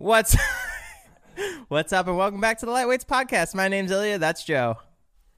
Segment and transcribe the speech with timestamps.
[0.00, 0.34] What's
[1.68, 3.54] What's up and welcome back to the Lightweights podcast.
[3.54, 4.78] My name's Ilya, that's Joe.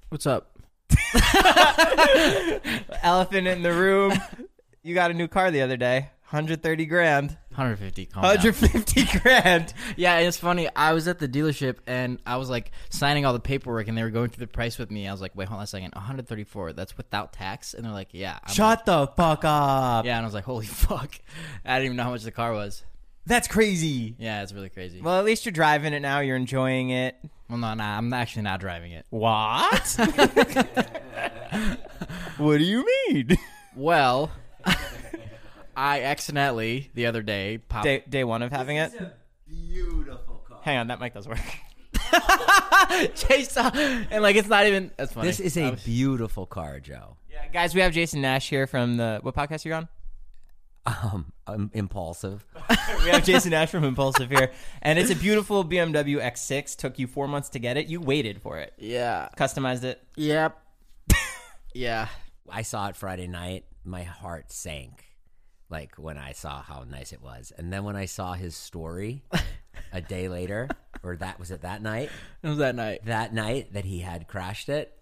[0.09, 0.57] What's up?
[3.03, 4.13] Elephant in the room.
[4.85, 6.11] You got a new car the other day.
[6.31, 7.31] 130 grand.
[7.49, 8.07] 150.
[8.07, 8.37] Calm down.
[8.37, 9.75] 150 grand.
[9.97, 10.69] Yeah, it's funny.
[10.77, 14.05] I was at the dealership and I was like signing all the paperwork, and they
[14.05, 15.09] were going through the price with me.
[15.09, 15.93] I was like, "Wait, hold on a second.
[15.97, 16.73] 134.
[16.73, 20.05] That's without tax." And they're like, "Yeah." I'm Shut the fuck up.
[20.05, 21.17] like, yeah, and I was like, "Holy fuck!"
[21.65, 22.85] I didn't even know how much the car was.
[23.27, 24.17] That's crazy.
[24.19, 25.01] Yeah, it's really crazy.
[25.01, 26.21] Well, at least you're driving it now.
[26.21, 27.17] You're enjoying it.
[27.49, 29.07] Well, no, no, I'm actually not driving it.
[29.11, 29.97] What?
[32.39, 33.37] what do you mean?
[33.77, 34.31] Well,
[35.77, 37.85] I accidentally the other day popped.
[37.85, 38.93] Day, day one of having it?
[39.47, 40.59] Beautiful car.
[40.63, 41.39] Hang on, that mic does work.
[43.15, 44.91] Chase, and like it's not even.
[44.97, 45.29] That's funny.
[45.29, 47.17] This is I a was- beautiful car, Joe.
[47.31, 49.89] Yeah, guys, we have Jason Nash here from the what podcast are you're on?
[50.85, 52.45] Um, I'm impulsive.
[53.05, 54.51] we have Jason Nash from Impulsive here,
[54.83, 56.77] and it's a beautiful BMW X6.
[56.77, 57.87] Took you four months to get it.
[57.87, 59.29] You waited for it, yeah.
[59.37, 60.03] customized it.
[60.17, 60.59] Yep.
[61.75, 62.09] yeah.
[62.51, 63.65] I saw it Friday night.
[63.85, 65.05] My heart sank,
[65.71, 67.53] like when I saw how nice it was.
[67.57, 69.23] And then when I saw his story
[69.93, 70.69] a day later,
[71.05, 72.11] or that was it that night,
[72.43, 73.05] It was that night.
[73.05, 74.97] that night that he had crashed it.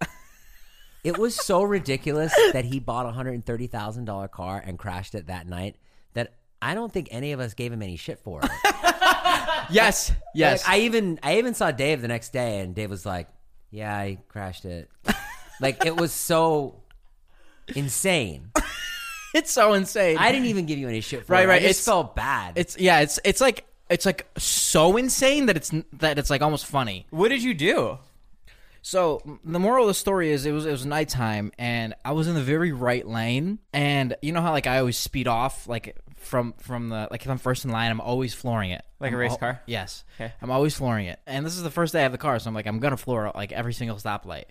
[1.03, 4.77] It was so ridiculous that he bought a hundred and thirty thousand dollar car and
[4.77, 5.75] crashed it that night.
[6.13, 8.51] That I don't think any of us gave him any shit for it.
[9.71, 10.11] Yes.
[10.33, 10.63] Yes.
[10.65, 13.27] Like, I even I even saw Dave the next day, and Dave was like,
[13.69, 14.89] "Yeah, I crashed it."
[15.59, 16.83] like it was so
[17.75, 18.51] insane.
[19.33, 20.17] it's so insane.
[20.17, 21.47] I didn't even give you any shit for Right, it.
[21.47, 22.53] right, I just it's- felt bad.
[22.57, 22.99] It's yeah.
[23.01, 27.07] It's it's like it's like so insane that it's that it's like almost funny.
[27.09, 27.97] What did you do?
[28.83, 32.27] So the moral of the story is it was it was nighttime and I was
[32.27, 35.97] in the very right lane and you know how like I always speed off like
[36.17, 39.15] from from the like if I'm first in line I'm always flooring it Like a
[39.15, 39.61] I'm race al- car?
[39.67, 40.03] Yes.
[40.19, 40.33] Okay.
[40.41, 42.47] I'm always flooring it and this is the first day I have the car so
[42.47, 44.45] I'm like I'm gonna floor like every single stoplight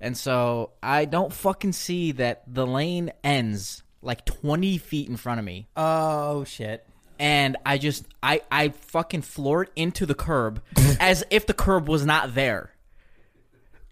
[0.00, 5.40] and so I don't fucking see that the lane ends like 20 feet in front
[5.40, 6.86] of me Oh shit!
[7.18, 10.62] and I just I I fucking floored into the curb
[11.00, 12.72] as if the curb was not there.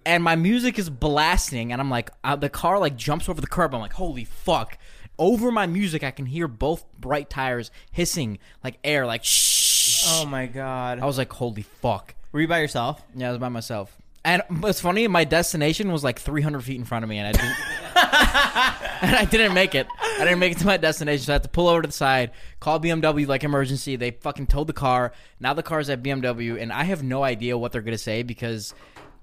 [0.07, 3.47] And my music is blasting, and I'm like, uh, the car like jumps over the
[3.49, 3.75] curb.
[3.75, 4.79] I'm like, holy fuck!
[5.19, 10.05] Over my music, I can hear both bright tires hissing like air, like shh.
[10.09, 11.01] Oh my god!
[11.01, 12.15] I was like, holy fuck!
[12.31, 13.03] Were you by yourself?
[13.17, 13.97] Yeah, I was by myself.
[14.25, 17.33] And it's funny, my destination was like 300 feet in front of me, and I
[17.33, 17.57] didn't.
[19.03, 19.87] and I didn't make it.
[20.01, 21.93] I didn't make it to my destination, so I had to pull over to the
[21.93, 22.31] side,
[22.61, 23.97] call BMW like emergency.
[23.97, 25.13] They fucking towed the car.
[25.41, 28.75] Now the car's at BMW, and I have no idea what they're gonna say because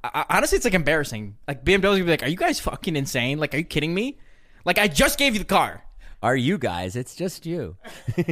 [0.03, 1.38] I, I- honestly, it's like embarrassing.
[1.47, 3.38] Like BMW's gonna be like, "Are you guys fucking insane?
[3.40, 4.18] Like, are you kidding me?
[4.66, 5.84] Like, I just gave you the car."
[6.22, 6.96] Are you guys?
[6.96, 7.75] It's just you.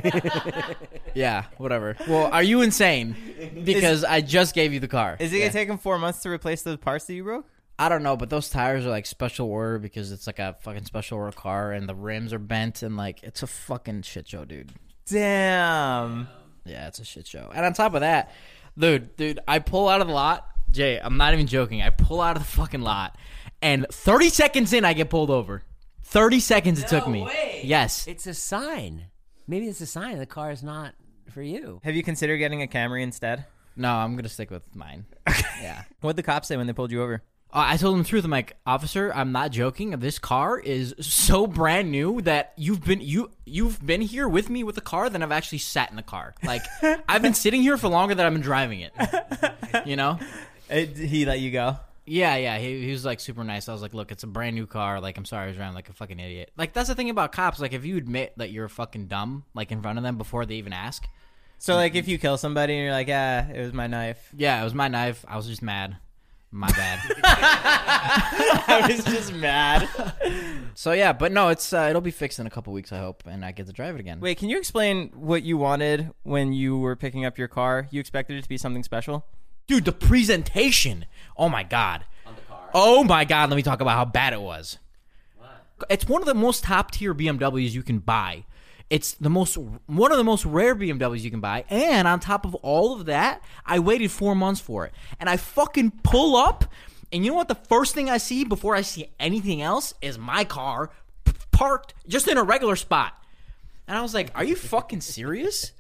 [1.14, 1.98] Yeah, whatever.
[2.08, 3.18] Well, are you insane?
[3.66, 5.18] Because I just gave you the car.
[5.20, 5.42] Is it Yeah.
[5.48, 7.46] gonna take him four months to replace the parts that you broke?
[7.78, 10.86] I don't know, but those tires are like special order because it's like a fucking
[10.86, 14.46] special order car, and the rims are bent, and like it's a fucking shit show,
[14.46, 14.72] dude.
[15.08, 16.28] Damn.
[16.64, 17.52] Yeah, it's a shit show.
[17.54, 18.32] And on top of that,
[18.78, 20.48] dude, dude, I pull out of the lot.
[20.72, 21.82] Jay, I'm not even joking.
[21.82, 23.18] I pull out of the fucking lot,
[23.62, 25.64] and 30 seconds in, I get pulled over.
[26.04, 27.28] 30 seconds it took me.
[27.64, 28.08] Yes.
[28.08, 29.06] It's a sign.
[29.48, 30.94] Maybe it's a sign the car is not
[31.30, 31.80] for you.
[31.84, 33.46] Have you considered getting a Camry instead?
[33.76, 35.06] No, I'm gonna stick with mine.
[35.62, 35.84] Yeah.
[36.02, 37.22] What'd the cops say when they pulled you over?
[37.54, 38.26] Uh, I told him the truth.
[38.26, 39.92] I'm like, officer, I'm not joking.
[39.92, 44.64] This car is so brand new that you've been you you've been here with me
[44.64, 46.34] with the car than I've actually sat in the car.
[46.44, 46.64] Like
[47.08, 48.94] I've been sitting here for longer than I've been driving it.
[49.86, 50.18] You know?
[50.72, 51.78] It, he let you go.
[52.06, 52.58] Yeah, yeah.
[52.58, 53.70] He, he was like super nice.
[53.70, 55.00] I was like, look, it's a brand new car.
[55.00, 56.52] Like, I'm sorry I was driving like a fucking idiot.
[56.58, 57.60] Like that's the thing about cops.
[57.60, 60.56] Like if you admit that you're fucking dumb, like in front of them before they
[60.56, 61.08] even ask.
[61.58, 64.32] So like, if you kill somebody and you're like, ah, it was my knife.
[64.36, 65.24] Yeah, it was my knife.
[65.28, 65.98] I was just mad.
[66.54, 67.00] My bad.
[67.24, 69.88] I was just mad.
[70.74, 73.24] so yeah, but no, it's uh, it'll be fixed in a couple weeks, I hope,
[73.26, 74.20] and I get to drive it again.
[74.20, 77.88] Wait, can you explain what you wanted when you were picking up your car?
[77.90, 79.26] You expected it to be something special.
[79.68, 81.06] Dude, the presentation.
[81.38, 82.06] Oh my god.
[82.74, 83.50] Oh my god.
[83.50, 84.78] Let me talk about how bad it was.
[85.38, 85.88] What?
[85.90, 88.46] It's one of the most top tier BMWs you can buy.
[88.90, 92.44] It's the most one of the most rare BMWs you can buy, and on top
[92.44, 96.66] of all of that, I waited four months for it, and I fucking pull up,
[97.14, 97.48] and you know what?
[97.48, 100.90] The first thing I see before I see anything else is my car
[101.52, 103.14] parked just in a regular spot,
[103.92, 105.74] and I was like, "Are you fucking serious?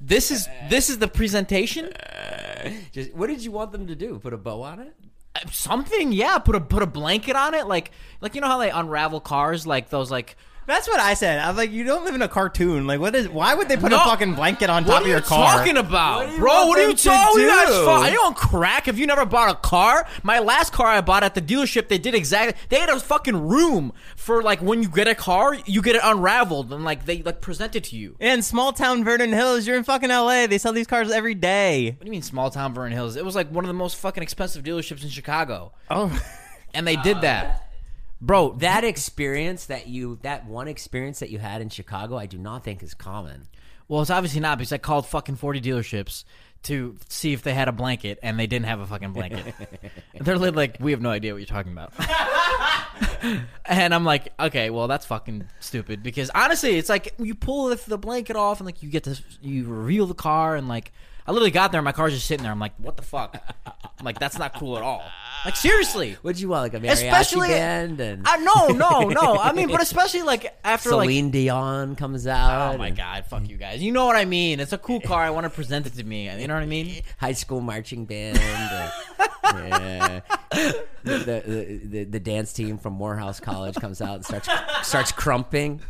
[0.00, 1.90] This is this is the presentation."
[2.92, 4.18] Just, what did you want them to do?
[4.18, 4.96] Put a bow on it?
[5.36, 6.38] Uh, something, yeah.
[6.38, 9.64] Put a put a blanket on it, like like you know how they unravel cars,
[9.64, 10.36] like those like
[10.66, 11.40] That's what I said.
[11.40, 12.86] I was like, you don't live in a cartoon.
[12.86, 13.28] Like, what is?
[13.28, 13.96] Why would they put No.
[14.00, 15.58] a fucking blanket on top What of are your car?
[15.58, 16.52] talking about, What do you bro?
[16.52, 17.40] want What are you them to talking?
[17.42, 17.72] You guys, do?
[17.84, 18.86] fu- are you on crack?
[18.86, 20.06] Have you never bought a car?
[20.22, 22.60] My last car I bought at the dealership, they did exactly.
[22.68, 26.02] They had a fucking room for like when you get a car, you get it
[26.04, 28.14] unraveled and like they like present it to you.
[28.18, 30.46] What In small town Vernon Hills, you're in fucking LA.
[30.46, 31.90] They sell these cars every day.
[31.90, 33.16] What do you mean small town Vernon Hills?
[33.16, 36.16] It was like one of the most fucking expensive dealerships in Chicago, Oh,
[36.72, 37.71] and they did that,
[38.22, 38.54] bro.
[38.58, 42.64] That experience that you, that one experience that you had in Chicago, I do not
[42.64, 43.48] think is common.
[43.88, 46.24] Well, it's obviously not because I called fucking 40 dealerships
[46.62, 49.52] to see if they had a blanket, and they didn't have a fucking blanket.
[50.20, 51.92] They're like, we have no idea what you're talking about.
[53.66, 57.82] and I'm like, okay, well, that's fucking stupid because honestly, it's like you pull the,
[57.88, 60.92] the blanket off and like you get to, you reveal the car, and like,
[61.26, 62.52] I literally got there, and my car's just sitting there.
[62.52, 63.36] I'm like, what the fuck?
[63.66, 65.04] I'm like, that's not cool at all.
[65.44, 66.16] Like, seriously.
[66.22, 69.38] What'd you want, like a mariachi Especially, band and I, no, no, no.
[69.38, 72.74] I mean, but especially like after like Celine Dion comes out?
[72.74, 73.82] Oh my and god, fuck you guys.
[73.82, 74.60] You know what I mean.
[74.60, 75.22] It's a cool car.
[75.22, 76.28] I want to present it to me.
[76.40, 77.02] You know what I mean?
[77.18, 78.38] High school marching band.
[78.38, 78.90] uh,
[79.44, 80.20] yeah.
[80.50, 84.48] the, the, the the dance team from Morehouse College comes out and starts
[84.82, 85.80] starts crumping.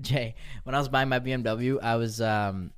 [0.00, 0.34] Jay,
[0.64, 2.72] when I was buying my BMW, I was um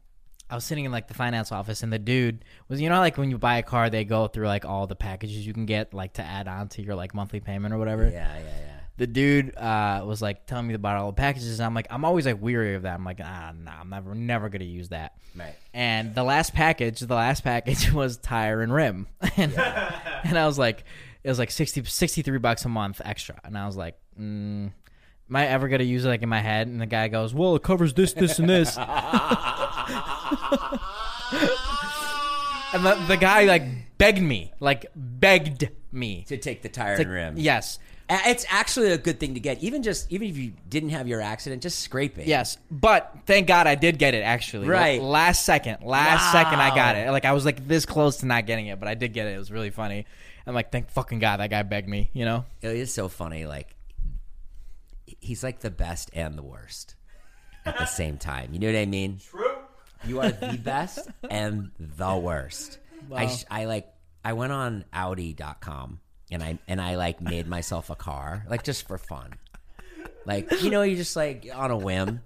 [0.50, 3.16] I was sitting in like the finance office and the dude was you know like
[3.16, 5.94] when you buy a car they go through like all the packages you can get
[5.94, 8.04] like to add on to your like monthly payment or whatever.
[8.04, 8.66] Yeah, yeah, yeah.
[8.96, 12.04] The dude uh, was like telling me about all the packages and I'm like I'm
[12.04, 12.94] always like weary of that.
[12.94, 15.14] I'm like ah nah, I'm never never going to use that.
[15.36, 15.54] Right.
[15.72, 19.06] And the last package, the last package was tire and rim.
[19.36, 19.52] and,
[20.24, 20.84] and I was like,
[21.22, 23.40] it was like 60, 63 bucks a month extra.
[23.44, 24.70] And I was like, mm,
[25.30, 26.66] am I ever going to use it like in my head?
[26.66, 28.76] And the guy goes, well, it covers this, this, and this.
[32.72, 33.62] And the, the guy like
[33.98, 36.24] begged me, like begged me.
[36.28, 37.34] To take the tire Like, and rim.
[37.36, 37.78] Yes.
[38.08, 39.62] A- It's actually a good thing to get.
[39.62, 42.26] Even just even if you didn't have your accident, just scrape it.
[42.26, 44.22] Yes, but thank God I did get it.
[44.22, 45.00] Actually, Right.
[45.00, 46.42] La- last second, last Wow.
[46.44, 47.10] second I got it.
[47.10, 49.34] Like I was like this close to not getting it, but I did get it.
[49.34, 50.06] It was really funny.
[50.46, 52.10] I'm like, thank fucking God that guy begged me.
[52.12, 52.44] You know?
[52.62, 53.46] It is so funny.
[53.46, 53.76] Like
[55.20, 56.94] he's like the best and the worst
[57.64, 58.52] at the same time.
[58.52, 59.18] You know what I mean?
[59.18, 59.49] True.
[60.06, 62.78] You are the best and the worst.
[63.14, 63.88] I sh- I like
[64.24, 66.00] I went on Audi.com
[66.30, 69.34] and I and I like made myself a car like just for fun.
[70.26, 72.20] Like you know, you just like on a whim.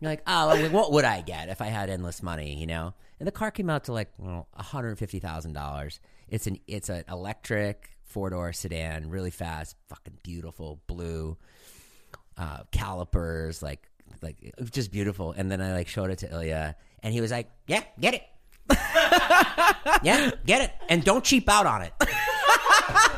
[0.00, 2.56] You're like, oh, like, what would I get if I had endless money?
[2.56, 6.00] You know, and the car came out to like one hundred fifty thousand dollars.
[6.28, 11.36] It's an it's an electric four door sedan, really fast, fucking beautiful, blue,
[12.38, 13.89] uh, calipers, like
[14.22, 15.32] like it was just beautiful.
[15.32, 18.22] And then I like showed it to Ilya, and he was like, "Yeah, get it."
[20.02, 21.92] yeah, get it, and don't cheap out on it.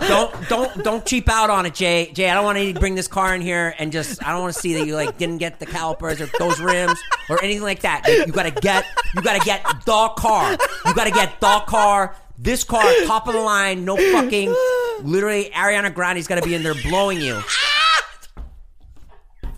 [0.08, 2.10] don't don't don't cheap out on it, Jay.
[2.12, 4.54] Jay, I don't want to bring this car in here and just I don't want
[4.54, 7.82] to see that you like didn't get the calipers or those rims or anything like
[7.82, 8.02] that.
[8.06, 8.84] Like, you gotta get
[9.14, 10.56] you gotta get the car.
[10.86, 12.16] You gotta get the car.
[12.38, 14.54] This car, top of the line, no fucking.
[15.02, 17.40] Literally, Ariana Grande's gotta be in there blowing you.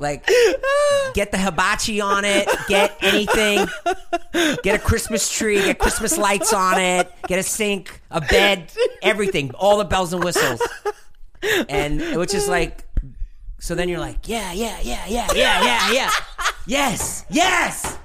[0.05, 0.27] Like,
[1.15, 2.47] get the hibachi on it.
[2.69, 3.67] Get anything.
[4.63, 5.57] Get a Christmas tree.
[5.57, 7.11] Get Christmas lights on it.
[7.27, 8.71] Get a sink, a bed,
[9.03, 9.51] everything.
[9.53, 10.61] All the bells and whistles.
[11.71, 12.85] And which is like,
[13.59, 16.11] so then you're like, yeah, yeah, yeah, yeah, yeah, yeah, yeah.
[16.67, 17.99] Yes, yes.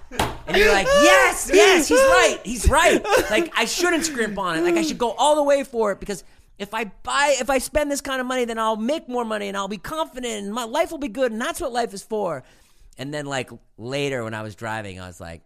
[0.48, 2.40] And you're like, yes, yes, he's right.
[2.46, 3.04] He's right.
[3.30, 4.64] Like, I shouldn't scrimp on it.
[4.64, 6.24] Like, I should go all the way for it because
[6.60, 9.48] if I buy, if I spend this kind of money, then I'll make more money
[9.48, 11.32] and I'll be confident and my life will be good.
[11.32, 12.44] And that's what life is for.
[12.98, 15.42] And then, like, later when I was driving, I was like,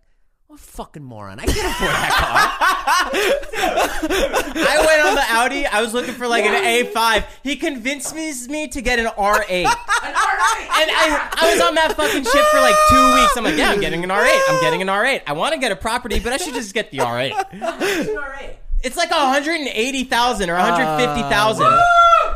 [0.47, 1.39] what a fucking moron.
[1.39, 3.11] I can't afford that car.
[4.55, 5.65] I went on the Audi.
[5.67, 7.25] I was looking for like an A5.
[7.43, 9.49] He convinced me, to get an R8.
[9.49, 9.69] An R8.
[9.69, 13.37] And I, I was on that fucking shit for like two weeks.
[13.37, 14.41] I'm like, yeah, I'm getting an R8.
[14.49, 15.21] I'm getting an R8.
[15.27, 18.57] I want to get a property, but I should just get the R8.
[18.83, 21.65] It's like 180,000 or 150,000.
[21.65, 21.81] Uh,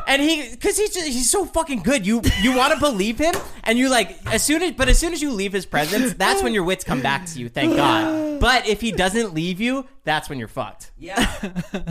[0.08, 2.06] and he, because he's just, he's so fucking good.
[2.08, 5.12] You you want to believe him, and you like as soon as, but as soon
[5.12, 7.50] as you leave his presence, that's when your wits come back to you.
[7.50, 8.26] Thank God.
[8.40, 10.92] But if he doesn't leave you, that's when you're fucked.
[10.98, 11.26] yeah.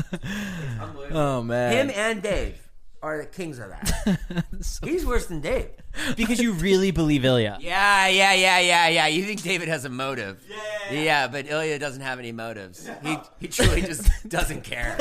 [1.10, 1.88] Oh man.
[1.88, 2.56] Him and Dave.
[3.02, 4.44] Are the kings of that.
[4.84, 5.68] He's worse than Dave.
[6.16, 7.58] because you really believe Ilya.
[7.66, 9.06] Yeah, yeah, yeah, yeah, yeah.
[9.06, 10.42] You think David has a motive?
[10.90, 12.88] Yeah, yeah, but Ilya doesn't have any motives.
[13.02, 14.96] He he truly just doesn't care.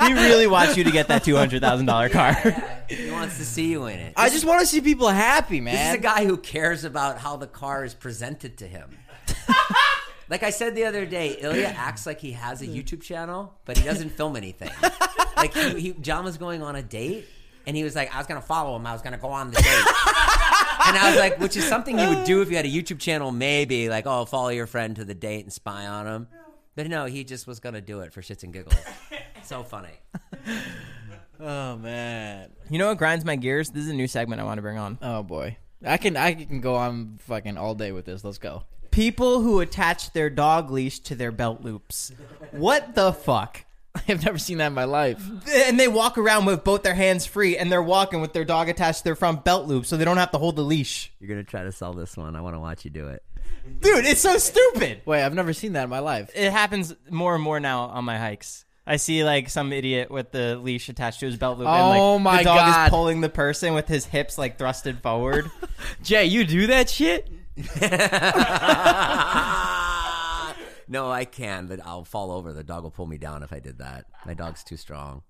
[0.00, 2.32] He really wants you to get that two hundred thousand dollar car.
[2.88, 4.14] He wants to see you in it.
[4.16, 7.36] I just want to see people happy, This is a guy who cares about how
[7.36, 8.90] the car is presented to him.
[10.30, 12.76] Like I said the other day, Ilya acts like he has a mm-hmm.
[12.76, 14.70] YouTube channel, but he doesn't film anything.
[15.36, 17.26] Like he, he, John was going on a date,
[17.66, 18.84] and he was like, "I was gonna follow him.
[18.84, 19.64] I was gonna go on the date."
[20.86, 22.98] and I was like, which is something you would do if you had a YouTube
[22.98, 26.28] channel, maybe like, oh, follow your friend to the date and spy on him.
[26.74, 28.76] But no, he just was gonna do it for shits and giggles.
[29.42, 29.94] So funny.
[31.40, 32.50] oh man.
[32.68, 33.70] You know what grinds my gears?
[33.70, 34.98] This is a new segment I want to bring on.
[35.00, 35.56] Oh boy.
[35.84, 38.22] I can I can go on fucking all day with this.
[38.24, 38.64] Let's go.
[38.90, 42.12] People who attach their dog leash to their belt loops.
[42.50, 43.64] What the fuck?
[44.08, 45.20] I've never seen that in my life.
[45.52, 48.68] And they walk around with both their hands free, and they're walking with their dog
[48.68, 51.12] attached to their front belt loop, so they don't have to hold the leash.
[51.20, 52.36] You're gonna try to sell this one.
[52.36, 53.22] I want to watch you do it.
[53.80, 55.02] Dude, it's so stupid.
[55.04, 56.30] Wait, I've never seen that in my life.
[56.34, 58.64] It happens more and more now on my hikes.
[58.86, 62.14] I see like some idiot with the leash attached to his belt loop, and Oh
[62.14, 62.84] like my the dog God.
[62.86, 65.50] is pulling the person with his hips like thrusted forward.
[66.02, 67.28] Jay, you do that shit?
[70.88, 72.52] no, I can, but I'll fall over.
[72.52, 74.06] The dog will pull me down if I did that.
[74.26, 75.22] My dog's too strong.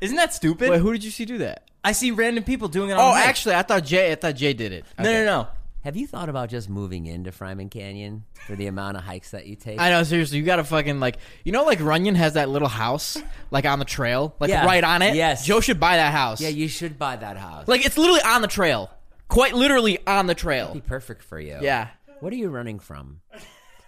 [0.00, 0.68] Isn't that stupid?
[0.70, 1.68] Wait, who did you see do that?
[1.82, 2.94] I see random people doing it.
[2.94, 3.26] on Oh, hikes.
[3.28, 4.12] actually, I thought Jay.
[4.12, 4.84] I thought Jay did it.
[4.98, 5.48] no, no, no.
[5.84, 9.44] Have you thought about just moving into Fryman Canyon for the amount of hikes that
[9.46, 9.78] you take?
[9.78, 13.18] I know, seriously, you gotta fucking like, you know, like Runyon has that little house,
[13.50, 14.64] like on the trail, like Yeah.
[14.64, 15.14] right on it.
[15.14, 15.44] Yes.
[15.44, 16.40] Joe should buy that house.
[16.40, 17.68] yeah, you should buy that house.
[17.68, 18.90] like it's literally on the trail,
[19.28, 20.72] quite literally on the trail.
[20.74, 21.58] be perfect for you.
[21.60, 21.88] Yeah.
[22.20, 23.20] What are you running from?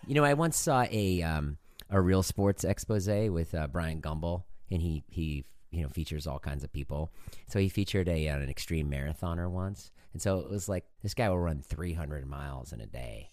[0.06, 1.58] You know, I once saw a um,
[1.90, 6.38] a real sports expose with uh, Bryant Gumbel, and he he you know features all
[6.38, 7.12] kinds of people.
[7.48, 11.14] So he featured a uh, an extreme marathoner once, and so it was like this
[11.14, 13.30] guy will run 300 miles in a day,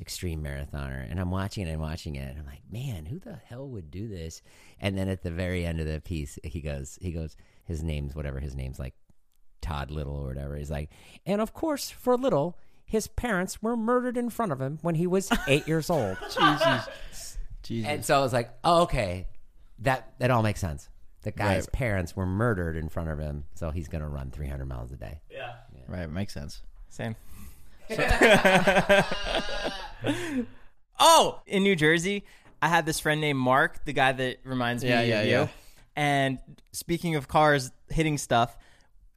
[0.00, 1.08] extreme marathoner.
[1.10, 3.90] And I'm watching it and watching it, and I'm like, man, who the hell would
[3.90, 4.42] do this?
[4.80, 8.14] And then at the very end of the piece, he goes, he goes, his name's
[8.14, 8.94] whatever his name's like
[9.64, 10.54] Todd Little or whatever.
[10.56, 10.90] He's like,
[11.26, 15.06] and of course, for Little, his parents were murdered in front of him when he
[15.06, 16.16] was eight years old.
[16.22, 17.38] Jesus.
[17.62, 17.88] Jesus.
[17.90, 19.26] And so I was like, oh, okay,
[19.80, 20.88] that that all makes sense.
[21.22, 21.72] The guy's Right.
[21.72, 25.22] parents were murdered in front of him, so he's gonna run 300 miles a day.
[25.30, 25.54] Yeah.
[25.88, 26.62] Right, it makes sense.
[26.90, 27.16] Same.
[30.98, 32.24] oh, in New Jersey,
[32.62, 35.30] I had this friend named Mark, the guy that reminds me Yeah, of yeah, you.
[35.30, 35.48] yeah.
[35.96, 36.38] And
[36.72, 38.56] speaking of cars hitting stuff,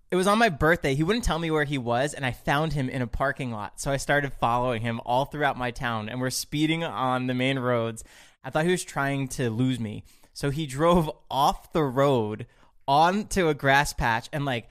[0.10, 0.96] it was on my birthday.
[0.96, 3.80] He wouldn't tell me where he was, and I found him in a parking lot.
[3.80, 7.60] So I started following him all throughout my town, and we're speeding on the main
[7.60, 8.04] roads.
[8.44, 10.04] I thought he was trying to lose me.
[10.34, 12.46] So he drove off the road
[12.88, 14.70] onto a grass patch and like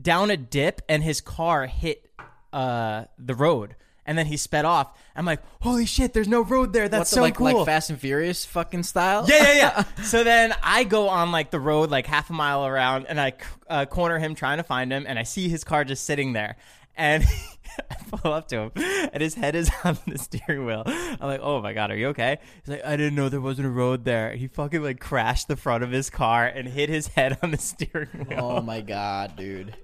[0.00, 2.10] down a dip, and his car hit
[2.52, 3.76] uh, the road.
[4.06, 4.96] And then he sped off.
[5.16, 6.88] I'm like, holy shit, there's no road there.
[6.88, 7.52] That's What's so like cool.
[7.52, 9.26] like Fast and Furious fucking style?
[9.28, 9.84] Yeah, yeah, yeah.
[10.04, 13.32] so then I go on like the road, like half a mile around, and I
[13.68, 16.56] uh, corner him trying to find him, and I see his car just sitting there.
[16.96, 17.24] And
[17.90, 18.72] I pull up to him,
[19.12, 20.82] and his head is on the steering wheel.
[20.86, 23.66] I'm like, "Oh my god, are you okay?" He's like, "I didn't know there wasn't
[23.66, 27.08] a road there." He fucking like crashed the front of his car and hit his
[27.08, 28.38] head on the steering wheel.
[28.40, 29.74] Oh my god, dude.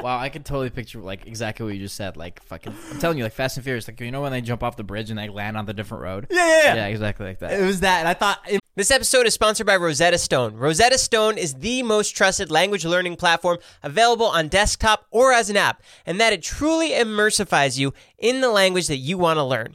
[0.00, 2.16] Wow, I could totally picture like exactly what you just said.
[2.16, 3.88] Like fucking, I'm telling you, like Fast and Furious.
[3.88, 6.04] Like you know when they jump off the bridge and they land on the different
[6.04, 6.26] road.
[6.30, 6.74] Yeah, yeah, yeah.
[6.76, 7.52] Yeah, exactly like that.
[7.58, 10.54] It was that, and I thought it- This episode is sponsored by Rosetta Stone.
[10.54, 15.56] Rosetta Stone is the most trusted language learning platform available on desktop or as an
[15.56, 19.74] app, and that it truly immersifies you in the language that you want to learn.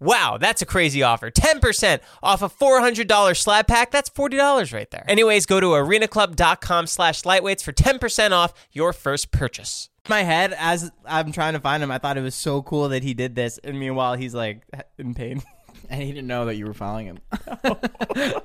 [0.00, 1.30] Wow, that's a crazy offer.
[1.30, 3.90] 10% off a $400 slab pack.
[3.90, 5.04] That's $40 right there.
[5.08, 9.88] Anyways, go to arenaclub.com slash lightweights for 10% off your first purchase.
[10.08, 11.90] my head as I'm trying to find him.
[11.90, 14.62] I thought it was so cool that he did this, and meanwhile he's like
[14.98, 15.42] in pain.
[15.90, 17.18] And he didn't know that you were following him.
[17.30, 18.40] I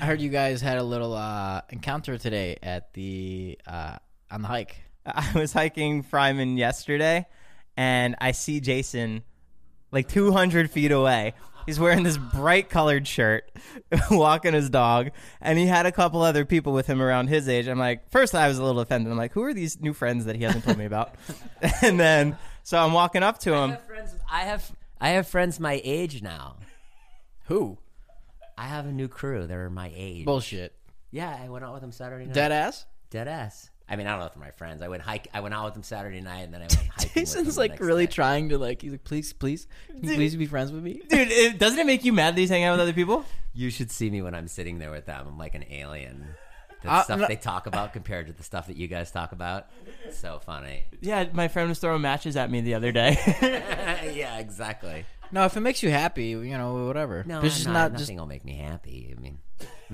[0.00, 3.96] heard you guys had a little uh, encounter today at the uh,
[4.30, 4.76] on the hike.
[5.04, 7.26] I was hiking Fryman yesterday,
[7.76, 9.22] and I see Jason
[9.90, 11.34] like 200 feet away.
[11.66, 13.50] He's wearing this bright colored shirt,
[14.10, 17.68] walking his dog, and he had a couple other people with him around his age.
[17.68, 19.12] I'm like, first I was a little offended.
[19.12, 21.14] I'm like, who are these new friends that he hasn't told me about?
[21.82, 23.58] and then so I'm walking up to him.
[23.58, 23.70] I him.
[23.70, 24.14] have friends.
[24.30, 26.56] I have I have friends my age now.
[27.48, 27.76] Who?
[28.56, 29.46] I have a new crew.
[29.46, 30.24] They're my age.
[30.24, 30.74] Bullshit.
[31.10, 32.34] Yeah, I went out with them Saturday night.
[32.34, 32.86] Dead ass.
[33.10, 33.70] Dead ass.
[33.90, 34.82] I mean, I don't know if they're my friends.
[34.82, 35.28] I went hike.
[35.32, 36.88] I went out with them Saturday night, and then I went hiking.
[36.98, 38.12] with them Jason's the like next really day.
[38.12, 38.82] trying to like.
[38.82, 41.02] He's like, please, please, can you please be friends with me.
[41.08, 43.24] Dude, it, doesn't it make you mad that he's hanging out with other people?
[43.54, 45.26] You should see me when I'm sitting there with them.
[45.26, 46.26] I'm like an alien.
[46.82, 49.32] The Uh, stuff no- they talk about compared to the stuff that you guys talk
[49.32, 49.66] about.
[50.12, 50.84] So funny.
[51.00, 53.18] Yeah, my friend was throwing matches at me the other day.
[54.14, 55.04] yeah, exactly.
[55.32, 57.24] No, if it makes you happy, you know, whatever.
[57.26, 58.18] No, But it's just not, not nothing just.
[58.18, 59.14] will make me happy.
[59.16, 59.38] I mean,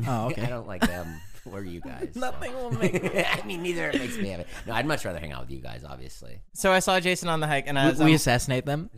[0.07, 0.43] Oh, okay.
[0.43, 2.11] I don't like them or you guys.
[2.15, 2.21] so.
[2.21, 2.95] Nothing will make.
[3.05, 4.45] I mean, neither it makes me happy.
[4.67, 6.41] No, I'd much rather hang out with you guys, obviously.
[6.53, 8.91] so I saw Jason on the hike, and I was like we um, assassinate them.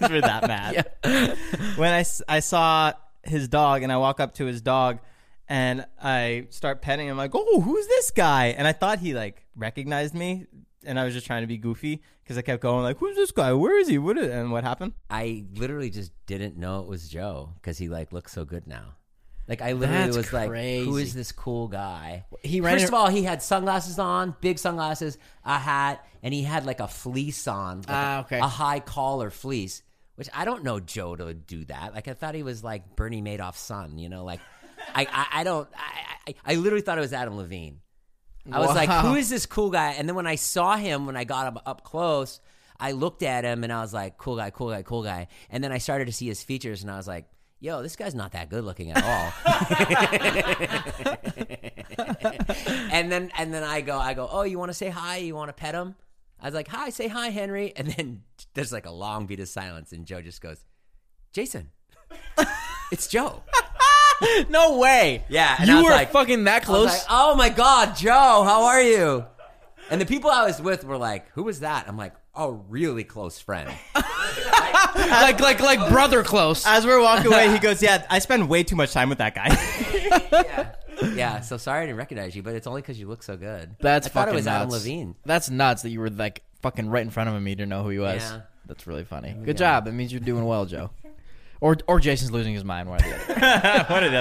[0.00, 0.86] we're that mad.
[1.76, 4.98] when I, I saw his dog and I walk up to his dog
[5.48, 9.44] and I start petting him like, "Oh, who's this guy?" And I thought he like
[9.56, 10.46] recognized me
[10.84, 13.30] and I was just trying to be goofy because I kept going like, "Who's this
[13.32, 13.52] guy?
[13.52, 13.98] Where is he?
[13.98, 14.92] What is-" and what happened?
[15.10, 18.94] I literally just didn't know it was Joe because he like looks so good now.
[19.48, 22.88] Like I literally That's was like, who is this cool guy?" He ran First in-
[22.88, 26.88] of all, he had sunglasses on, big sunglasses, a hat, and he had like a
[26.88, 28.38] fleece on, like Ah, a- okay.
[28.40, 29.82] a high collar fleece.
[30.16, 31.94] Which I don't know Joe to do that.
[31.94, 33.98] Like I thought he was like Bernie Madoff's son.
[33.98, 34.40] You know, like
[34.94, 37.80] I I, I don't I, I I literally thought it was Adam Levine.
[38.50, 39.92] I was like, who is this cool guy?
[39.92, 42.40] And then when I saw him, when I got him up close,
[42.78, 45.26] I looked at him and I was like, cool guy, cool guy, cool guy.
[45.50, 47.24] And then I started to see his features and I was like,
[47.58, 49.32] yo, this guy's not that good looking at all.
[52.92, 55.16] and then and then I go, I go, oh, you want to say hi?
[55.16, 55.96] You want to pet him?
[56.40, 57.72] I was like, hi, say hi, Henry.
[57.76, 58.22] And then
[58.54, 60.64] there's like a long beat of silence, and Joe just goes,
[61.32, 61.70] Jason,
[62.92, 63.42] it's Joe.
[64.48, 65.24] no way.
[65.28, 66.86] Yeah, and I you was were like- fucking that I was close.
[66.86, 69.24] like, oh my God, Joe, how are you?
[69.90, 71.86] And the people I was with were like, who was that?
[71.88, 73.70] I'm like, a really close friend.
[73.94, 76.66] like, like, like brother close.
[76.66, 79.34] As we're walking away, he goes, "Yeah, I spend way too much time with that
[79.34, 79.48] guy."
[80.32, 80.72] yeah.
[81.14, 83.76] Yeah, so sorry I didn't recognize you, but it's only because you look so good.
[83.80, 84.56] That's I thought fucking it was nuts.
[84.56, 85.14] Adam Levine.
[85.24, 87.46] That's nuts that you were like fucking right in front of him.
[87.46, 88.22] You didn't know who he was.
[88.22, 88.40] Yeah.
[88.66, 89.32] That's really funny.
[89.44, 89.84] Good job.
[89.84, 90.90] That means you're doing well, Joe.
[91.60, 92.88] Or or Jason's losing his mind.
[92.88, 93.84] One or the other.
[93.88, 94.16] One or the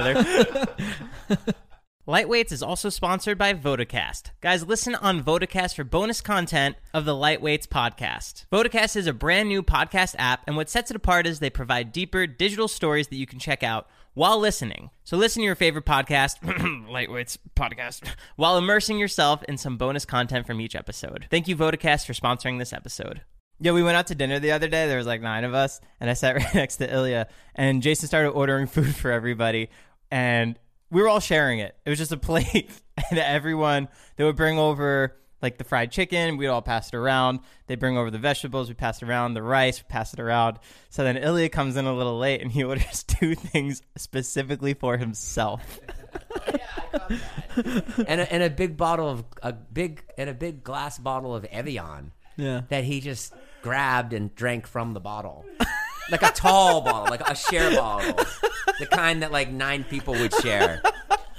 [1.30, 1.56] other.
[2.08, 4.30] Lightweights is also sponsored by Vodacast.
[4.39, 8.45] Guys, listen on Vodacast for bonus content of the Lightweights podcast.
[8.52, 11.91] Vodacast is a brand new podcast app, and what sets it apart is they provide
[11.91, 14.91] deeper digital stories that you can check out while listening.
[15.04, 16.41] So listen to your favorite podcast,
[16.88, 21.26] Lightweights podcast, while immersing yourself in some bonus content from each episode.
[21.32, 23.21] Thank you, Vodacast, for sponsoring this episode.
[23.60, 24.88] Yeah, we went out to dinner the other day.
[24.88, 27.28] There was like nine of us, and I sat right next to Ilya.
[27.56, 29.70] And Jason started ordering food for everybody,
[30.12, 30.60] and
[30.91, 31.76] we were all sharing it.
[31.86, 32.70] It was just a plate,
[33.10, 33.88] and everyone
[34.18, 36.38] they would bring over like the fried chicken.
[36.38, 37.39] We'd all pass it around.
[37.68, 38.68] They bring over the vegetables.
[38.68, 39.36] We pass it around.
[39.36, 39.80] The rice.
[39.82, 40.60] We pass it around.
[40.89, 44.98] So then Ilya comes in a little late, and he orders two things specifically for
[44.98, 45.80] himself.
[48.08, 51.46] and a, and a big bottle of a big and a big glass bottle of
[51.46, 52.12] Evian.
[52.38, 52.63] Yeah.
[52.68, 53.34] that he just
[53.65, 55.43] grabbed and drank from the bottle.
[56.12, 58.13] Like a tall bottle, like a share bottle.
[58.78, 60.84] The kind that like nine people would share.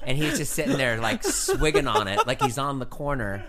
[0.02, 3.44] And he's just sitting there like swigging on it, like he's on the corner.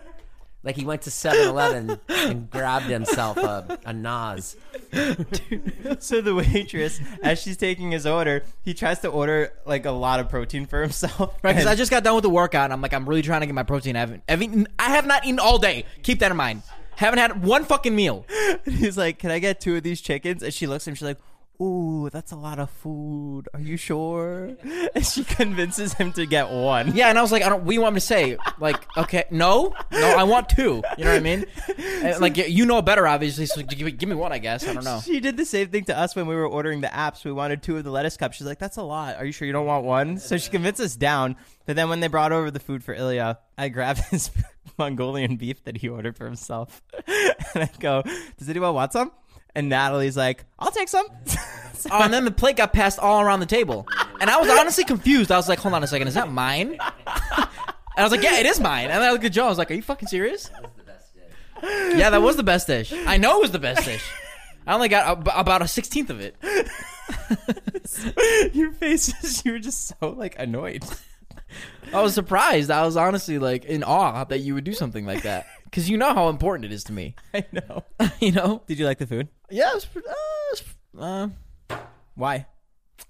[0.63, 4.55] Like he went to 7 Eleven and grabbed himself a, a Nas.
[5.99, 10.19] So the waitress, as she's taking his order, he tries to order like a lot
[10.19, 11.35] of protein for himself.
[11.41, 13.41] Right, because I just got done with the workout, and I'm like, I'm really trying
[13.41, 13.95] to get my protein.
[13.95, 15.85] I haven't, I've eaten, I have not eaten all day.
[16.03, 16.61] Keep that in mind.
[16.97, 18.25] Haven't had one fucking meal.
[18.65, 20.95] he's like, "Can I get two of these chickens?" And she looks at him.
[20.95, 21.19] She's like,
[21.61, 23.49] "Ooh, that's a lot of food.
[23.53, 24.55] Are you sure?"
[24.95, 26.95] And she convinces him to get one.
[26.95, 27.63] Yeah, and I was like, I don't.
[27.63, 28.37] What do you want me to say?
[28.59, 30.81] Like, okay, no, no, I want two.
[30.97, 31.45] You know what I mean?
[31.97, 33.47] And, like, you know better, obviously.
[33.47, 34.67] So give, me- give me one, I guess.
[34.67, 35.01] I don't know.
[35.03, 37.25] She did the same thing to us when we were ordering the apps.
[37.25, 38.37] We wanted two of the lettuce cups.
[38.37, 39.15] She's like, "That's a lot.
[39.17, 41.35] Are you sure you don't want one?" So she convinced us down.
[41.65, 44.29] But then when they brought over the food for Ilya, I grabbed his
[44.77, 48.03] Mongolian beef that he ordered for himself, and I go,
[48.37, 49.11] "Does anyone want some?"
[49.57, 51.07] And Natalie's like, "I'll take some."
[51.91, 53.87] Oh, and then the plate got passed all around the table,
[54.19, 55.31] and I was honestly confused.
[55.31, 56.77] I was like, hold on a second, is that mine?
[57.97, 58.91] And I was like, yeah, it is mine.
[58.91, 59.45] And I looked at Joe.
[59.45, 60.51] I was like, are you fucking serious?
[61.63, 62.93] Yeah, that was the best dish.
[62.93, 64.07] I know it was the best dish.
[64.67, 66.35] I only got ab- about a sixteenth of it.
[68.53, 70.83] Your faces, you were just so like annoyed.
[71.93, 72.69] I was surprised.
[72.69, 75.97] I was honestly like in awe that you would do something like that because you
[75.97, 77.15] know how important it is to me.
[77.33, 77.83] I know.
[78.19, 78.61] you know?
[78.67, 79.29] Did you like the food?
[79.49, 79.69] Yeah.
[79.71, 80.13] It was, uh, it
[80.51, 80.63] was,
[81.69, 81.77] uh,
[82.15, 82.45] Why?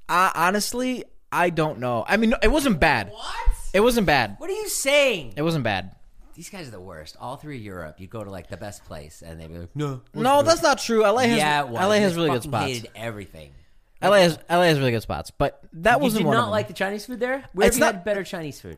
[0.10, 2.06] I, honestly, I don't know.
[2.08, 3.10] I mean, it wasn't bad.
[3.12, 3.36] What?
[3.74, 4.36] It wasn't bad.
[4.38, 5.34] What are you saying?
[5.36, 5.96] It wasn't bad.
[6.36, 7.18] These guys are the worst.
[7.20, 10.02] All through Europe, you'd go to like the best place and they'd be like, no.
[10.14, 11.02] No, that's not true.
[11.02, 11.82] LA has yeah, it was.
[11.82, 12.66] LA has You really good fucking spots.
[12.72, 13.52] hated everything.
[14.02, 16.42] LA has LA has really good spots, but that Did wasn't Did you one not
[16.42, 16.52] of them.
[16.52, 17.44] like the Chinese food there?
[17.54, 18.78] Where It's have you not- had better Chinese food?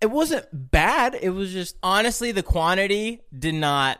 [0.00, 1.16] it wasn't bad.
[1.20, 3.98] It was just Honestly, the quantity did not.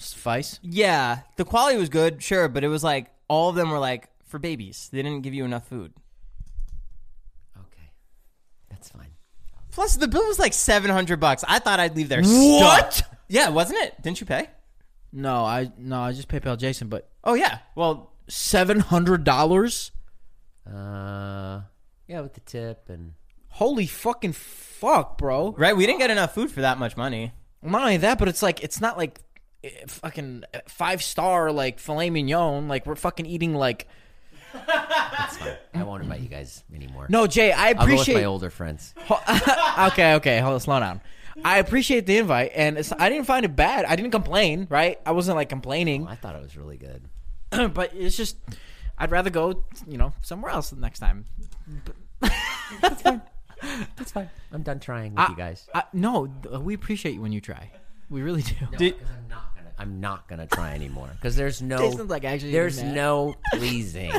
[0.00, 0.58] Suffice.
[0.62, 4.08] Yeah, the quality was good, sure, but it was like all of them were like
[4.26, 4.88] for babies.
[4.92, 5.92] They didn't give you enough food.
[7.56, 7.90] Okay,
[8.70, 9.10] that's fine.
[9.70, 11.44] Plus, the bill was like seven hundred bucks.
[11.46, 12.22] I thought I'd leave there.
[12.22, 12.94] What?
[12.94, 13.16] stuck.
[13.28, 14.00] Yeah, wasn't it?
[14.02, 14.48] Didn't you pay?
[15.12, 17.58] No, I no, I just PayPal Jason, but Oh yeah.
[17.74, 19.92] Well, seven hundred dollars.
[20.66, 21.62] Uh,
[22.06, 23.14] yeah, with the tip and
[23.48, 25.54] Holy fucking fuck, bro!
[25.58, 25.76] right.
[25.76, 27.32] We didn't get enough food for that much money.
[27.62, 29.20] Not only that, but it's like it's not like
[29.62, 32.68] Eh, fucking eh, five star like filet mignon.
[32.68, 33.86] Like we're fucking eating like
[34.52, 35.56] that's fine.
[35.74, 37.06] I won't invite you guys anymore.
[37.08, 37.52] no, Jay.
[37.52, 38.14] I I'll go with appreciate.
[38.14, 38.94] my older friends.
[39.88, 41.00] okay, okay, hold on, slow down.
[41.44, 43.84] I appreciate the invite, and it's, I didn't find it bad.
[43.84, 44.98] I didn't complain, right?
[45.06, 47.02] I wasn't like complaining, oh, I thought it was really good.
[47.74, 48.36] but it's just
[48.98, 51.24] I'd rather go, you know, somewhere else next time.
[52.80, 53.22] That's fine.
[53.96, 54.30] That's fine.
[54.52, 55.68] I'm done trying with you guys.
[55.74, 57.70] I, no, th- we appreciate you when you try.
[58.08, 58.54] We really do.
[58.76, 59.08] Did- Because
[59.80, 60.42] I'm not gonna.
[60.42, 61.10] I'm not gonna try anymore.
[61.14, 61.78] Because there's no.
[61.78, 64.12] Jason's like actually there's eating no pleasing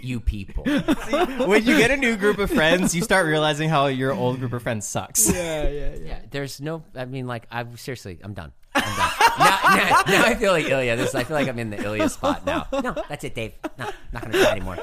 [0.00, 0.64] you people.
[0.64, 4.52] when you get a new group of friends, you start realizing how your old group
[4.52, 5.32] of friends sucks.
[5.32, 5.96] Yeah, yeah, yeah.
[6.04, 6.82] Yeah, there's no.
[6.94, 8.52] I mean, like, I seriously, I'm done.
[8.74, 9.10] I'm done.
[9.38, 10.96] now, now, now I feel like Ilya.
[10.96, 12.66] This, I feel like I'm in the Ilya spot now.
[12.72, 13.52] No, that's it, Dave.
[13.78, 14.76] No, not gonna try anymore.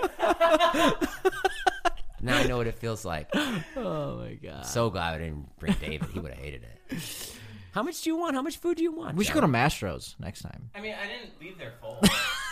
[2.21, 3.29] now I know what it feels like.
[3.75, 4.65] Oh my god.
[4.65, 6.09] So glad I didn't bring David.
[6.09, 7.38] He would have hated it.
[7.79, 8.35] How much do you want?
[8.35, 9.15] How much food do you want?
[9.15, 10.69] We should go to Mastro's next time.
[10.75, 11.97] I mean, I didn't leave there full.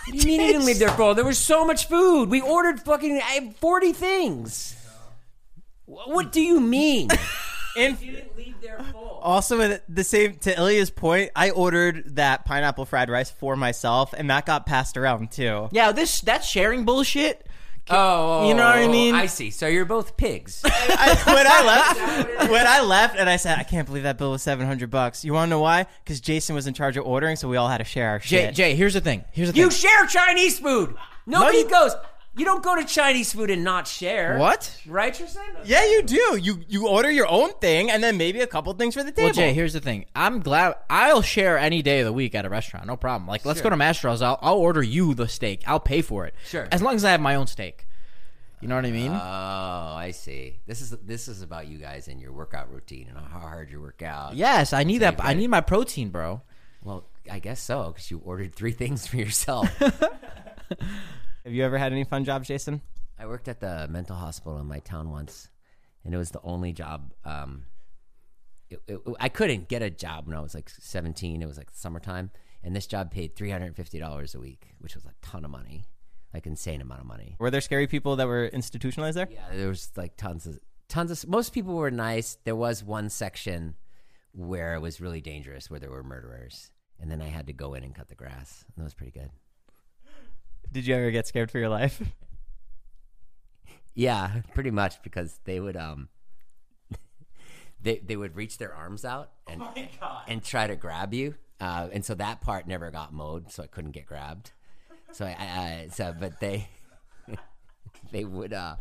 [0.08, 1.16] What do you mean you didn't leave there full?
[1.16, 2.30] There was so much food.
[2.30, 4.74] We ordered fucking uh, forty things.
[5.86, 7.10] Wh- What do you mean?
[7.78, 9.20] and you didn't leave there full.
[9.22, 14.14] also, with the same to Ilya's point, I ordered that pineapple fried rice for myself,
[14.14, 15.68] and that got passed around too.
[15.74, 17.46] Yeah, this that's sharing bullshit.
[17.90, 18.92] Oh, You know what I oh, oh, oh.
[18.92, 19.16] mean?
[19.16, 19.50] I see.
[19.50, 20.62] So you're both pigs.
[20.66, 24.32] I, when I left, when I left, and I said, I can't believe that bill
[24.32, 25.24] was seven hundred bucks.
[25.24, 25.86] You want to know why?
[26.04, 28.46] Because Jason was in charge of ordering, so we all had to share our Jay,
[28.48, 28.56] shit.
[28.56, 29.24] Jay, here's the thing.
[29.32, 29.62] Here's the thing.
[29.62, 29.90] You thing.
[29.90, 30.96] share Chinese food.
[31.26, 31.94] Nobody you- goes.
[32.38, 34.38] You don't go to Chinese food and not share.
[34.38, 34.80] what?
[34.86, 35.44] Right, Tristan?
[35.66, 36.40] yeah, you do.
[36.42, 39.26] You you order your own thing, and then maybe a couple things for the table.
[39.28, 40.06] Well, Jay, here's the thing.
[40.16, 42.86] I'm glad I'll share any day of the week at a restaurant.
[42.86, 43.28] No problem.
[43.28, 44.22] Like, let's go to Mastro's.
[44.22, 45.64] I'll, I'll order you the steak.
[45.66, 46.36] I'll pay for it.
[46.46, 46.68] Sure.
[46.72, 47.88] As long as I have my own steak.
[48.60, 49.12] You know what I mean?
[49.12, 49.18] Oh,
[49.96, 50.60] I see.
[50.66, 53.80] This is this is about you guys and your workout routine and how hard you
[53.80, 54.36] work out.
[54.36, 55.16] yes, I need that.
[55.20, 56.42] I need my protein, bro.
[56.84, 59.70] Well, I guess so because you ordered three things for yourself.
[61.48, 62.82] Have you ever had any fun jobs, Jason?
[63.18, 65.48] I worked at the mental hospital in my town once,
[66.04, 67.14] and it was the only job.
[67.24, 67.64] Um,
[68.70, 71.42] it, it, I couldn't get a job when I was like 17.
[71.42, 72.32] It was like summertime,
[72.62, 75.86] and this job paid $350 a week, which was a ton of money.
[76.34, 77.38] like insane amount of money.
[77.40, 79.30] Were there scary people that were institutionalized there?
[79.32, 81.30] Yeah, there was like tons of tons of.
[81.30, 82.38] Most people were nice.
[82.44, 83.76] There was one section
[84.34, 87.74] where it was really dangerous, where there were murderers, and then I had to go
[87.74, 88.66] in and cut the grass.
[88.68, 89.30] And that was pretty good.
[90.72, 92.02] Did you ever get scared for your life?
[94.00, 96.10] Yeah, pretty much because they would um
[97.82, 99.64] they they would reach their arms out and
[100.28, 101.34] and try to grab you.
[101.60, 104.52] Uh, and so that part never got mowed, so I couldn't get grabbed.
[105.14, 106.70] So I, I, I so but they
[108.12, 108.76] they would uh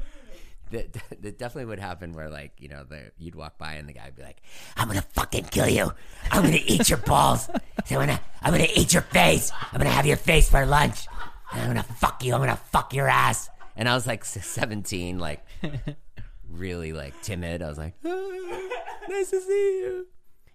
[0.71, 3.95] that, that definitely would happen where like you know the you'd walk by and the
[3.95, 4.43] guy would be like
[4.77, 5.93] i'm gonna fucking kill you
[6.33, 10.07] i'm gonna eat your balls i'm gonna i'm gonna eat your face i'm gonna have
[10.07, 13.89] your face for lunch and i'm gonna fuck you i'm gonna fuck your ass and
[13.89, 15.45] i was like 17 like
[16.51, 18.69] really like timid i was like "Ah,
[19.09, 20.07] nice to see you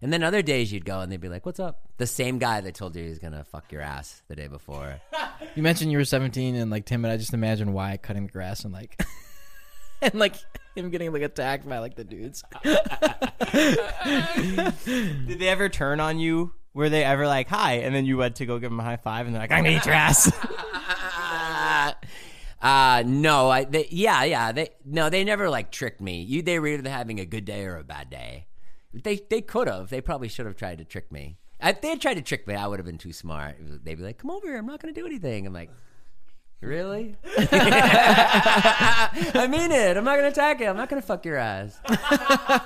[0.01, 2.61] and then other days you'd go and they'd be like what's up the same guy
[2.61, 4.99] that told you he was gonna fuck your ass the day before
[5.55, 7.11] You mentioned you were 17 and like timid.
[7.11, 9.01] I just imagine why cutting the grass and like
[10.01, 10.35] and like
[10.75, 12.43] him getting like attacked by like the dudes.
[14.85, 16.53] Did they ever turn on you?
[16.73, 17.73] Were they ever like, hi?
[17.79, 19.63] And then you went to go give them a high five and they're like, I'm
[19.63, 20.31] gonna eat your ass.
[22.61, 26.21] Uh, no, I, they, yeah, yeah, they, no, they never like tricked me.
[26.21, 28.45] You, they were either having a good day or a bad day.
[28.93, 31.37] They, they could have, they probably should have tried to trick me.
[31.59, 33.55] If they had tried to trick me, I would have been too smart.
[33.59, 35.47] They'd be like, come over here, I'm not going to do anything.
[35.47, 35.71] I'm like,
[36.59, 37.15] really?
[37.37, 39.97] I mean it.
[39.97, 40.67] I'm not going to attack you.
[40.67, 41.79] I'm not going to fuck your ass.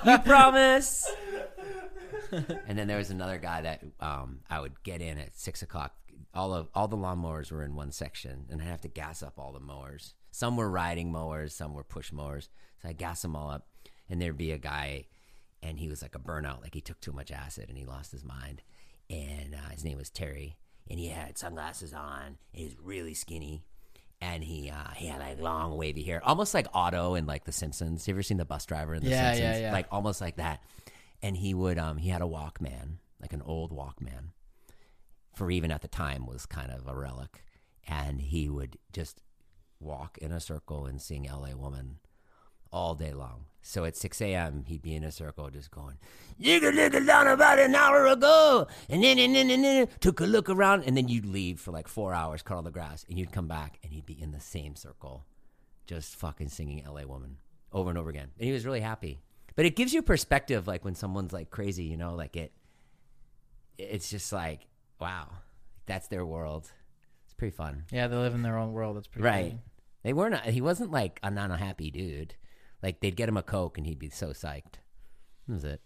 [0.04, 1.10] you promise?
[2.32, 5.94] and then there was another guy that um, I would get in at six o'clock.
[6.36, 9.38] All of all the lawnmowers were in one section, and I'd have to gas up
[9.38, 10.14] all the mowers.
[10.30, 12.48] Some were riding mowers, some were push mowers.
[12.82, 13.66] So I gas them all up,
[14.08, 15.06] and there'd be a guy,
[15.62, 18.12] and he was like a burnout, like he took too much acid and he lost
[18.12, 18.62] his mind.
[19.08, 20.56] And uh, his name was Terry,
[20.90, 22.22] and he had sunglasses on.
[22.26, 23.64] And he was really skinny,
[24.20, 27.52] and he uh, he had like long wavy hair, almost like Otto in like The
[27.52, 28.04] Simpsons.
[28.04, 29.60] Have you ever seen the bus driver in The Yeah, yeah, Simpsons?
[29.62, 29.72] yeah.
[29.72, 30.62] Like almost like that.
[31.22, 34.32] And he would um he had a Walkman, like an old Walkman,
[35.36, 37.44] for even at the time was kind of a relic.
[37.86, 39.20] And he would just
[39.78, 41.98] walk in a circle and sing LA Woman
[42.72, 43.44] all day long.
[43.60, 45.98] So at 6 a.m., he'd be in a circle just going,
[46.60, 48.66] could look down about an hour ago.
[48.88, 50.84] And then, and then, and then, took a look around.
[50.84, 53.04] And then you'd leave for like four hours, cut all the grass.
[53.08, 55.26] And you'd come back and he'd be in the same circle,
[55.86, 57.36] just fucking singing LA Woman
[57.72, 58.30] over and over again.
[58.38, 59.20] And he was really happy.
[59.54, 62.52] But it gives you perspective, like when someone's like crazy, you know, like it,
[63.78, 64.66] it's just like,
[65.00, 65.28] wow,
[65.86, 66.70] that's their world.
[67.24, 67.84] It's pretty fun.
[67.90, 68.96] Yeah, they live in their own world.
[68.96, 69.50] That's pretty Right.
[69.50, 69.62] funny.
[70.02, 70.40] They weren't.
[70.46, 72.34] He wasn't like a not a happy dude.
[72.82, 74.74] Like they'd get him a coke and he'd be so psyched.
[75.48, 75.80] That was it.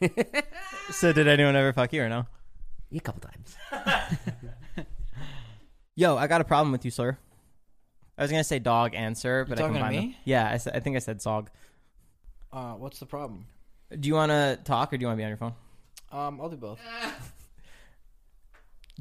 [0.90, 2.26] so did anyone ever fuck you or no?
[2.92, 3.56] A couple times.
[5.96, 7.18] Yo, I got a problem with you, sir.
[8.18, 10.08] I was gonna say dog and sir, but I talking to combined them.
[10.10, 10.18] me?
[10.24, 11.50] Yeah, I, said, I think I said zog.
[12.52, 13.46] Uh, what's the problem?
[13.98, 15.54] Do you want to talk or do you want to be on your phone?
[16.12, 16.80] Um, I'll do both.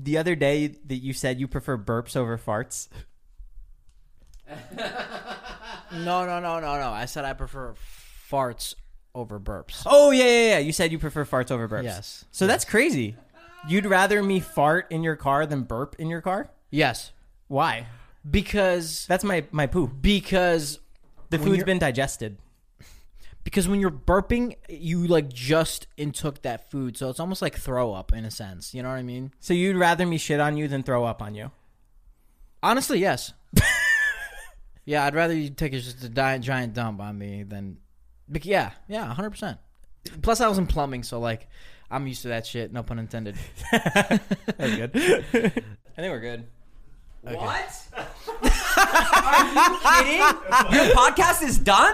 [0.01, 2.87] The other day that you said you prefer burps over farts.
[5.91, 6.89] No, no, no, no, no.
[6.91, 7.73] I said I prefer
[8.31, 8.75] farts
[9.15, 9.83] over burps.
[9.85, 10.57] Oh yeah, yeah, yeah.
[10.59, 11.83] You said you prefer farts over burps.
[11.83, 12.25] Yes.
[12.31, 13.15] So that's crazy.
[13.67, 16.49] You'd rather me fart in your car than burp in your car?
[16.69, 17.11] Yes,
[17.47, 17.87] Why?
[18.29, 19.87] because That's my my poo.
[19.87, 20.79] because
[21.29, 22.37] The food's you're- been digested.
[23.49, 27.93] Because when you're burping, you like just intook that food, so it's almost like throw
[27.93, 28.75] up in a sense.
[28.75, 29.31] You know what I mean?
[29.39, 31.49] So you'd rather me shit on you than throw up on you?
[32.61, 33.33] Honestly, yes.
[34.85, 37.77] yeah, I'd rather you take just a giant, giant dump on me than.
[38.27, 39.57] bec- Yeah, yeah, hundred percent.
[40.21, 41.47] Plus, I was in plumbing, so like,
[41.89, 42.71] I'm used to that shit.
[42.71, 43.35] No pun intended.
[43.71, 44.19] That's
[44.75, 44.91] good.
[44.95, 46.45] I think we're good.
[47.21, 47.87] What?
[48.99, 50.75] Are you kidding?
[50.75, 51.93] Your podcast is done,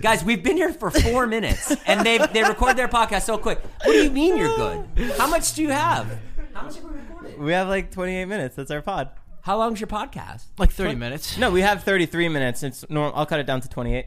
[0.00, 0.24] guys.
[0.24, 3.60] We've been here for four minutes, and they they record their podcast so quick.
[3.84, 5.12] What do you mean you're good?
[5.18, 6.18] How much do you have?
[6.52, 7.38] How much have we recorded?
[7.38, 8.56] We have like 28 minutes.
[8.56, 9.10] That's our pod.
[9.42, 10.44] How long's your podcast?
[10.58, 11.36] Like thirty minutes.
[11.36, 12.62] No, we have 33 minutes.
[12.62, 13.18] It's normal.
[13.18, 14.06] I'll cut it down to 28.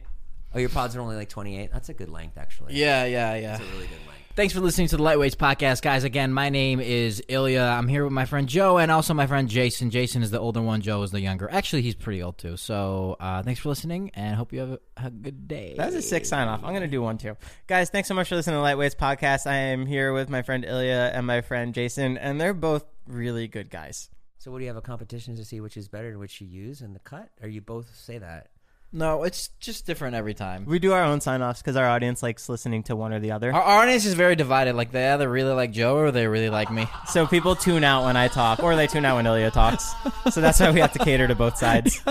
[0.54, 1.70] Oh, your pods are only like 28.
[1.74, 2.76] That's a good length, actually.
[2.76, 3.58] Yeah, yeah, yeah.
[3.58, 4.15] That's a really good length.
[4.36, 6.04] Thanks for listening to the Lightweights podcast, guys.
[6.04, 7.62] Again, my name is Ilya.
[7.62, 9.92] I'm here with my friend Joe and also my friend Jason.
[9.92, 10.82] Jason is the older one.
[10.82, 11.50] Joe is the younger.
[11.50, 12.58] Actually, he's pretty old too.
[12.58, 15.76] So, uh, thanks for listening, and hope you have a, a good day.
[15.78, 16.66] That was a sick sign off.
[16.66, 17.38] I'm going to do one too.
[17.68, 19.50] Guys, thanks so much for listening to the Lightweights Podcast.
[19.50, 23.48] I am here with my friend Ilya and my friend Jason, and they're both really
[23.48, 24.10] good guys.
[24.38, 26.48] So, what do you have a competition to see which is better and which you
[26.48, 27.30] use in the cut?
[27.42, 28.50] Or you both say that?
[28.92, 30.64] No, it's just different every time.
[30.66, 33.32] We do our own sign offs because our audience likes listening to one or the
[33.32, 33.54] other.
[33.54, 34.76] Our, our audience is very divided.
[34.76, 36.88] Like they either really like Joe or they really like me.
[37.10, 39.94] So people tune out when I talk, or they tune out when Ilya talks.
[40.32, 42.02] So that's why we have to cater to both sides.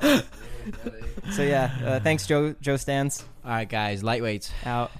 [1.32, 2.54] so yeah, uh, thanks, Joe.
[2.60, 4.50] Joe stands All right, guys, lightweights.
[4.64, 4.90] out.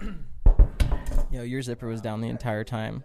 [1.30, 3.04] Yo, your zipper was down the entire time.